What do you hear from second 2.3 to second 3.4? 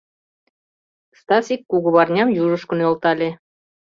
южышко нӧлтале.